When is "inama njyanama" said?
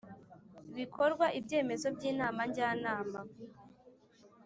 2.11-3.19